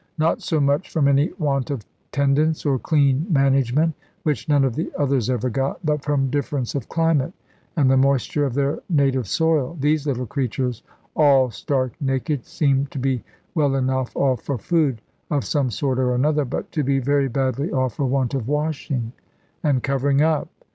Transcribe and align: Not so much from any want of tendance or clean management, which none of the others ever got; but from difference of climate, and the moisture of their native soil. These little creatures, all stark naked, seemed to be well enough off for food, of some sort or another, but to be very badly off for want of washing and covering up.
Not 0.17 0.41
so 0.41 0.59
much 0.59 0.89
from 0.89 1.07
any 1.07 1.31
want 1.37 1.69
of 1.69 1.85
tendance 2.11 2.65
or 2.65 2.79
clean 2.79 3.27
management, 3.29 3.93
which 4.23 4.49
none 4.49 4.63
of 4.63 4.73
the 4.73 4.91
others 4.97 5.29
ever 5.29 5.47
got; 5.51 5.79
but 5.85 6.03
from 6.03 6.31
difference 6.31 6.73
of 6.73 6.89
climate, 6.89 7.33
and 7.77 7.87
the 7.87 7.97
moisture 7.97 8.43
of 8.43 8.55
their 8.55 8.79
native 8.89 9.27
soil. 9.27 9.77
These 9.79 10.07
little 10.07 10.25
creatures, 10.25 10.81
all 11.15 11.51
stark 11.51 11.93
naked, 12.01 12.47
seemed 12.47 12.89
to 12.89 12.97
be 12.97 13.23
well 13.53 13.75
enough 13.75 14.17
off 14.17 14.41
for 14.41 14.57
food, 14.57 15.03
of 15.29 15.45
some 15.45 15.69
sort 15.69 15.99
or 15.99 16.15
another, 16.15 16.45
but 16.45 16.71
to 16.71 16.81
be 16.83 16.97
very 16.97 17.27
badly 17.27 17.71
off 17.71 17.97
for 17.97 18.05
want 18.05 18.33
of 18.33 18.47
washing 18.47 19.11
and 19.63 19.83
covering 19.83 20.23
up. 20.23 20.47